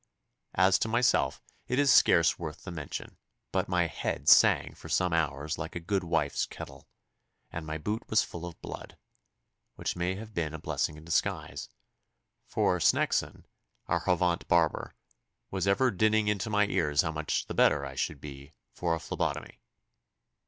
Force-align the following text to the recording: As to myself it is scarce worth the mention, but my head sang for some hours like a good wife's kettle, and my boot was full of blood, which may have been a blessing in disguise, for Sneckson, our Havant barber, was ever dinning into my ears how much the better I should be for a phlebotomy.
As 0.55 0.79
to 0.79 0.87
myself 0.87 1.43
it 1.67 1.77
is 1.77 1.93
scarce 1.93 2.39
worth 2.39 2.63
the 2.63 2.71
mention, 2.71 3.17
but 3.51 3.69
my 3.69 3.85
head 3.85 4.27
sang 4.27 4.73
for 4.73 4.89
some 4.89 5.13
hours 5.13 5.59
like 5.59 5.75
a 5.75 5.79
good 5.79 6.03
wife's 6.03 6.47
kettle, 6.47 6.87
and 7.51 7.67
my 7.67 7.77
boot 7.77 8.09
was 8.09 8.23
full 8.23 8.47
of 8.47 8.59
blood, 8.63 8.97
which 9.75 9.95
may 9.95 10.15
have 10.15 10.33
been 10.33 10.55
a 10.55 10.59
blessing 10.59 10.97
in 10.97 11.05
disguise, 11.05 11.69
for 12.47 12.79
Sneckson, 12.79 13.45
our 13.85 13.99
Havant 13.99 14.47
barber, 14.47 14.95
was 15.51 15.67
ever 15.67 15.91
dinning 15.91 16.27
into 16.27 16.49
my 16.49 16.65
ears 16.65 17.03
how 17.03 17.11
much 17.11 17.45
the 17.45 17.53
better 17.53 17.85
I 17.85 17.93
should 17.93 18.19
be 18.19 18.53
for 18.73 18.95
a 18.95 18.99
phlebotomy. 18.99 19.61